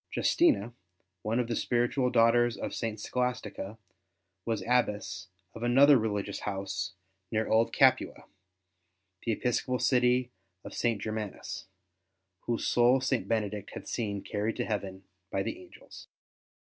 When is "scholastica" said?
2.99-3.77